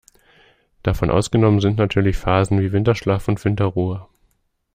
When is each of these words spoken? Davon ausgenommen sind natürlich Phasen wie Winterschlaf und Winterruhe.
Davon 0.81 1.11
ausgenommen 1.11 1.59
sind 1.61 1.77
natürlich 1.77 2.17
Phasen 2.17 2.59
wie 2.59 2.71
Winterschlaf 2.71 3.27
und 3.27 3.45
Winterruhe. 3.45 4.07